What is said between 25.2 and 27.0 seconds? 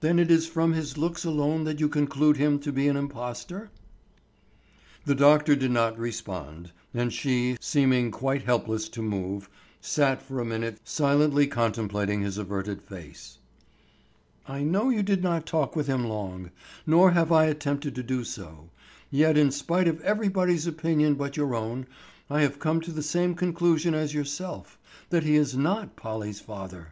he is not Polly's father."